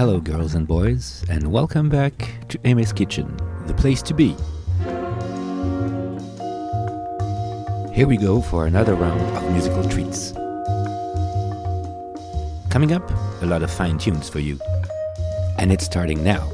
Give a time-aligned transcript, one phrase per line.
[0.00, 2.14] Hello, girls and boys, and welcome back
[2.48, 4.34] to Aimé's Kitchen, the place to be.
[7.92, 10.32] Here we go for another round of musical treats.
[12.70, 13.06] Coming up,
[13.42, 14.58] a lot of fine tunes for you.
[15.58, 16.50] And it's starting now.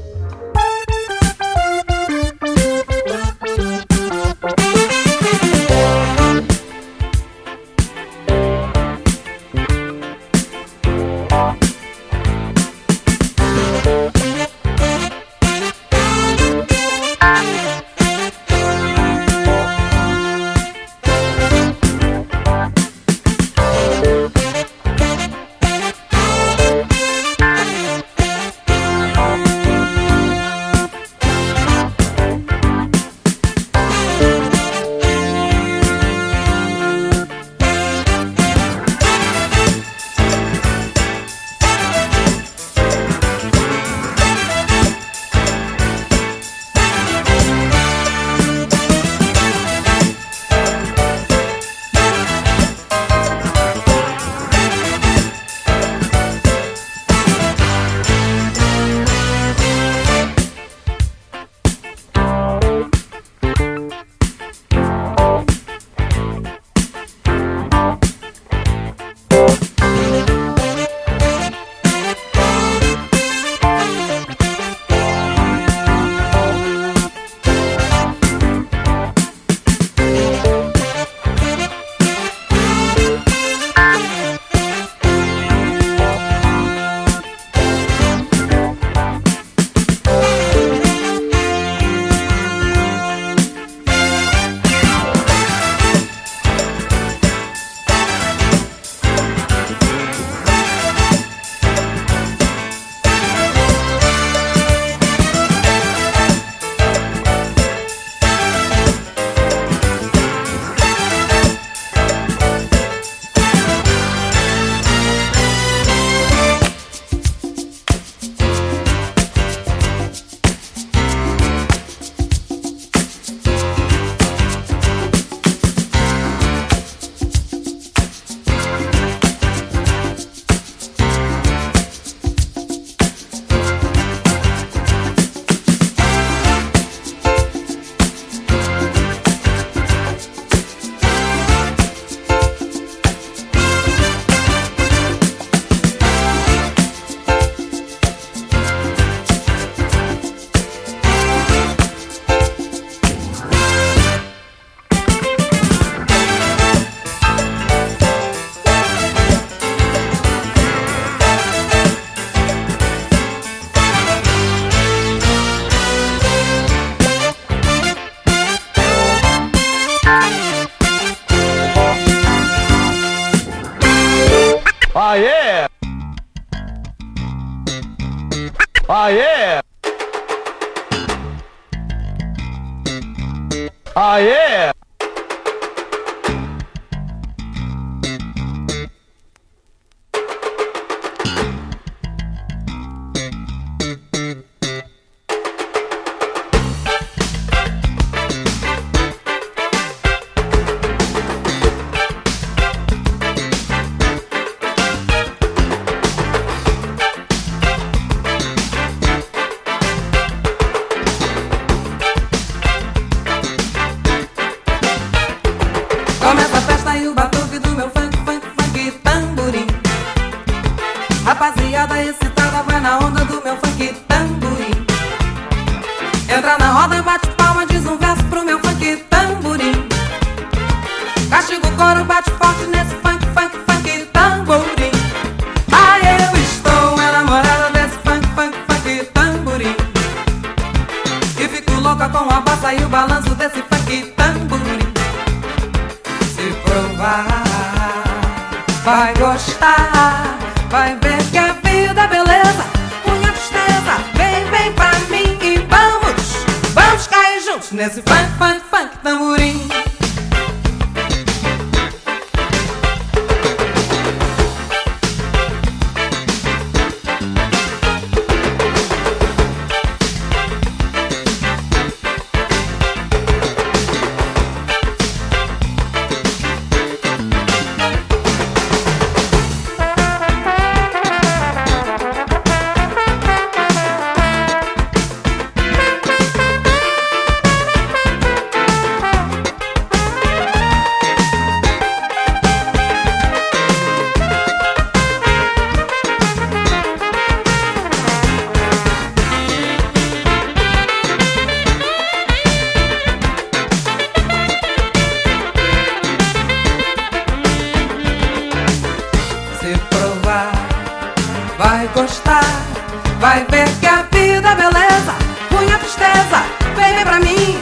[313.79, 315.13] Que a vida é beleza,
[315.49, 316.43] punha a tristeza,
[316.75, 317.59] vem, pra mim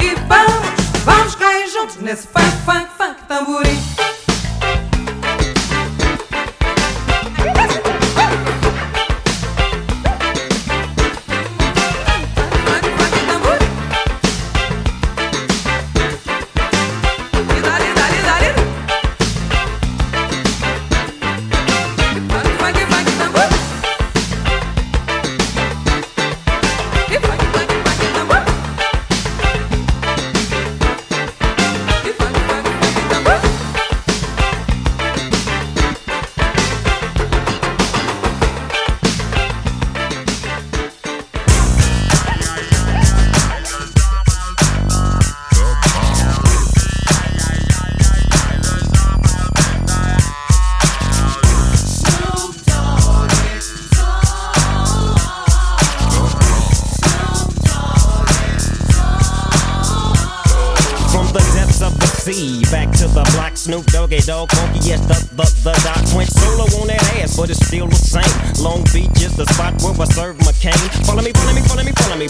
[0.00, 4.21] e vamos, vamos cair juntos nesse funk, funk, funk, tamborim.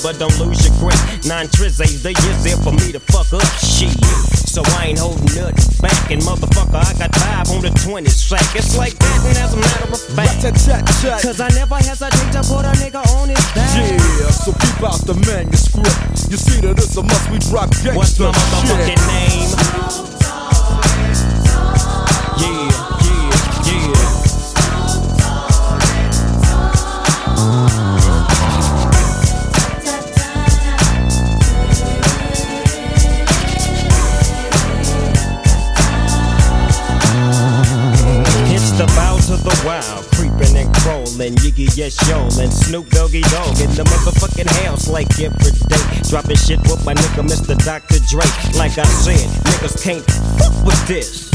[0.02, 0.98] But don't lose your grip.
[1.24, 3.94] Nine trizzies, they just there for me to fuck up shit.
[4.52, 8.44] So I ain't holding nothing back, and motherfucker, I got five on the 20 sack.
[8.54, 10.42] It's like that, and as a matter of fact,
[11.22, 13.72] cause I never hesitate to put a nigga on his back.
[13.78, 16.28] Yeah, so keep out the manuscript.
[16.28, 18.32] You see that it's a must we drop gangsta What's my
[41.52, 45.84] Yiggy yes yo, and Snoop Doggy Dogg in the motherfucking house like every day.
[46.08, 47.52] Dropping shit with my nigga Mr.
[47.60, 48.00] Dr.
[48.08, 48.24] Dre.
[48.56, 50.04] Like I said, niggas can't
[50.40, 51.28] fuck with this.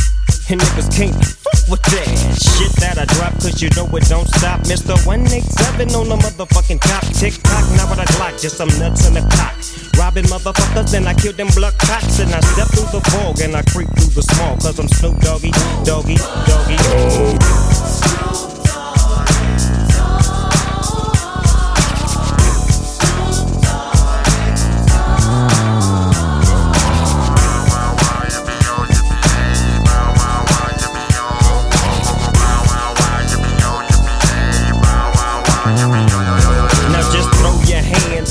[0.49, 4.27] And niggas can't fuck with that shit that I drop, cause you know it don't
[4.41, 4.61] stop.
[4.65, 4.97] Mr.
[5.05, 7.05] 187 on the motherfucking top.
[7.13, 9.53] Tick tock, now what I clock, just some nuts in the cock.
[10.01, 12.17] Robbing motherfuckers, then I kill them blood cops.
[12.19, 15.21] And I step through the fog and I creep through the small, cause I'm Snoop
[15.21, 15.51] Doggy,
[15.85, 16.17] Doggy,
[16.49, 16.77] Doggy.
[18.17, 18.36] Now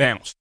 [0.00, 0.39] Veamos.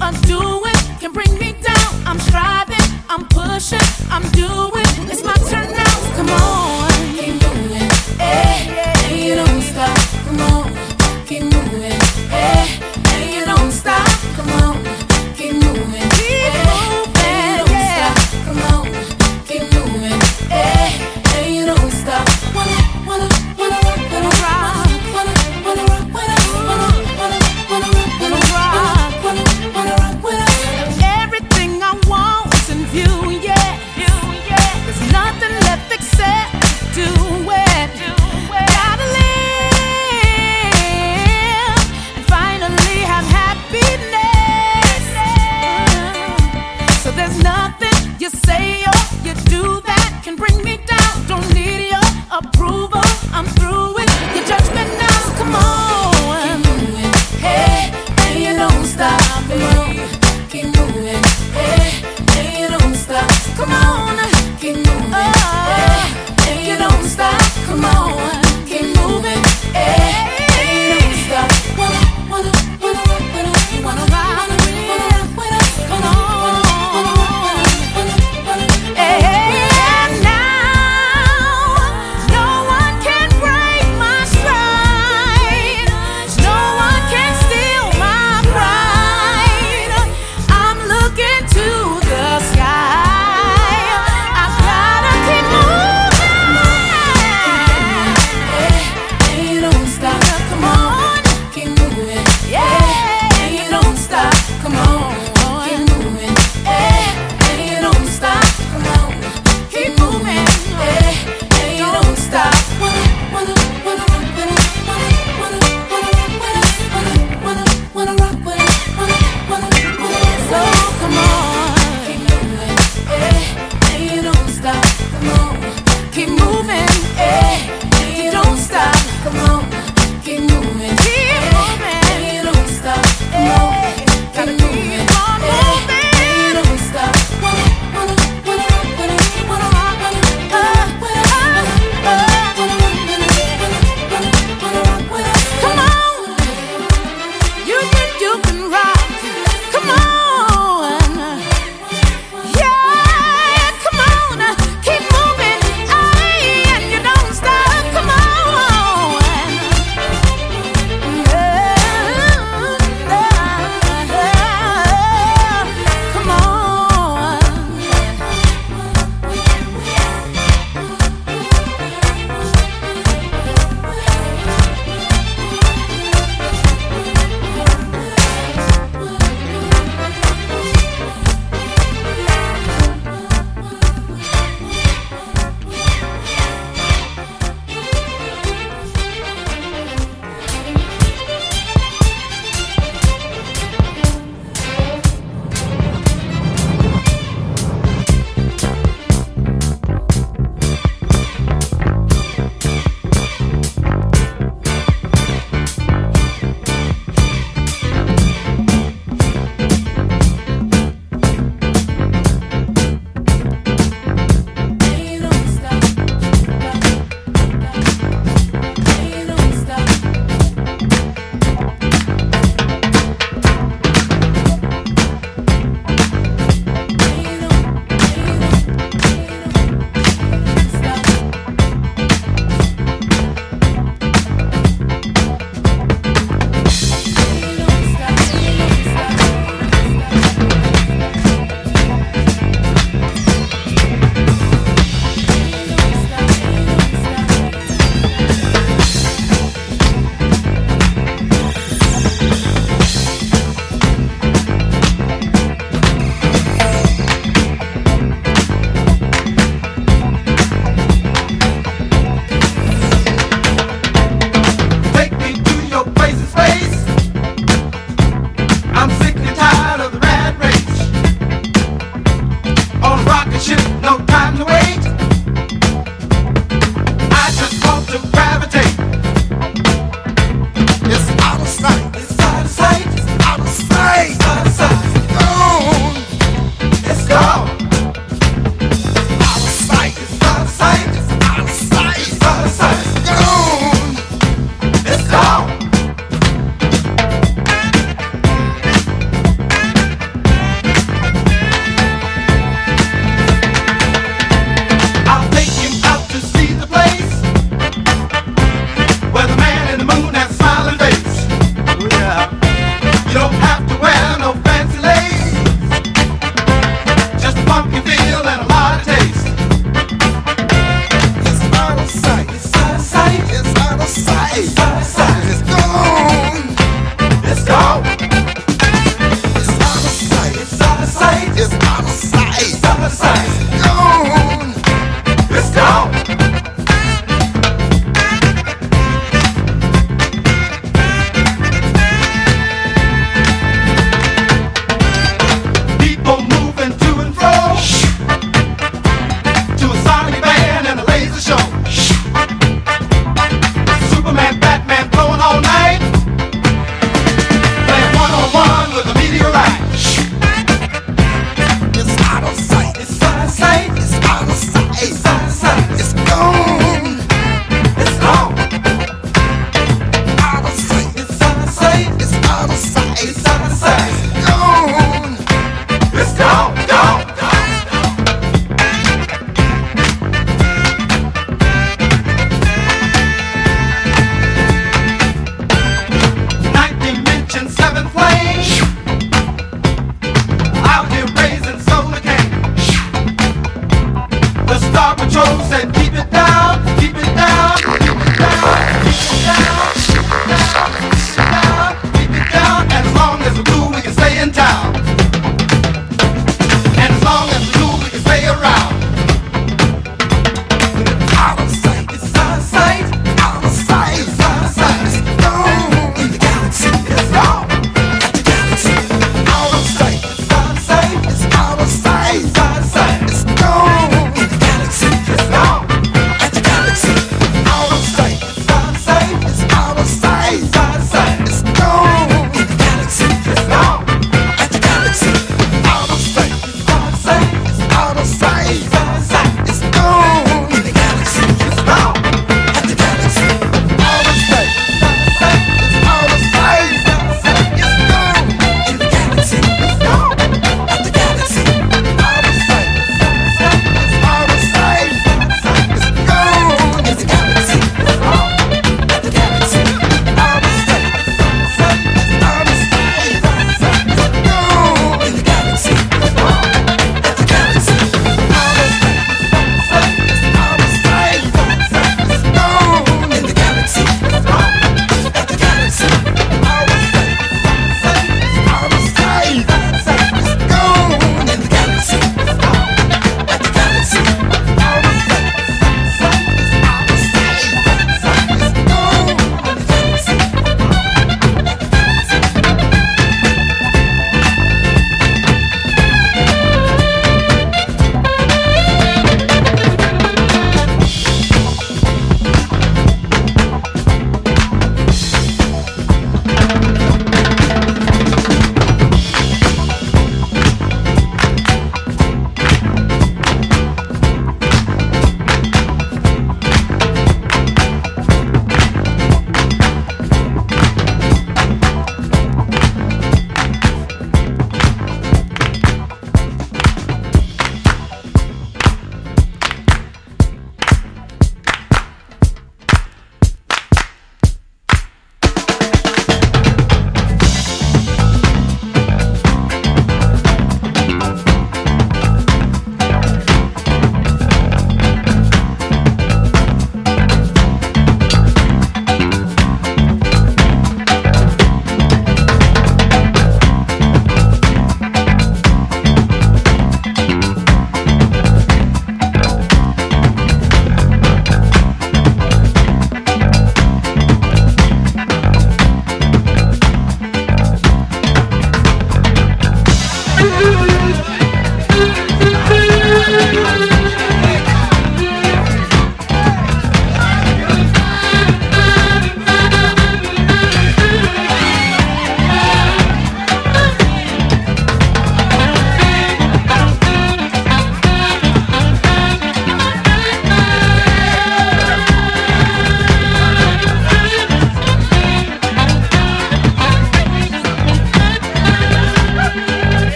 [0.00, 1.92] undoing can bring me down.
[2.06, 3.78] I'm striving, I'm pushing,
[4.10, 4.86] I'm doing.
[5.10, 5.65] It's my turn.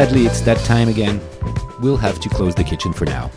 [0.00, 1.20] Sadly, it's that time again.
[1.82, 3.30] We'll have to close the kitchen for now.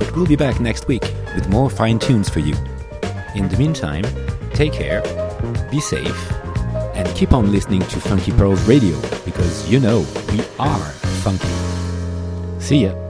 [0.00, 1.02] But we'll be back next week
[1.36, 2.56] with more fine tunes for you.
[3.36, 4.02] In the meantime,
[4.54, 5.02] take care,
[5.70, 6.32] be safe,
[6.96, 10.90] and keep on listening to Funky Pearls Radio because you know we are
[11.22, 11.46] funky.
[12.58, 13.03] See ya.